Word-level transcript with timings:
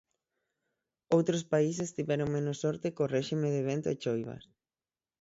Outros 1.15 1.43
países 1.53 1.93
tiveron 1.97 2.33
menos 2.35 2.57
sorte 2.63 2.87
co 2.95 3.11
réxime 3.15 3.47
de 3.55 3.61
vento 3.69 3.87
e 3.93 3.99
choivas. 4.03 4.43